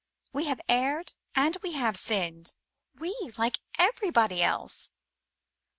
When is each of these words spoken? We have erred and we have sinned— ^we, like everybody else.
We 0.33 0.45
have 0.45 0.59
erred 0.67 1.13
and 1.35 1.57
we 1.61 1.73
have 1.73 1.95
sinned— 1.95 2.55
^we, 2.99 3.37
like 3.37 3.59
everybody 3.77 4.41
else. 4.41 4.93